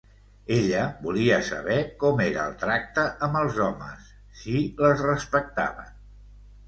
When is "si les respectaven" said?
4.41-5.95